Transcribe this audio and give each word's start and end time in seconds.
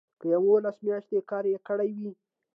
که 0.19 0.25
یوولس 0.35 0.77
میاشتې 0.85 1.17
کار 1.31 1.45
یې 1.51 1.59
کړی 1.67 1.89
وي. 1.99 2.11